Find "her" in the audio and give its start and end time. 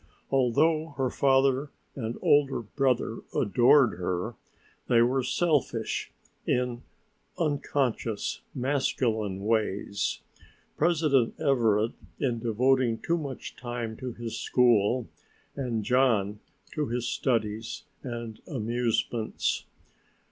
0.97-1.11, 3.99-4.33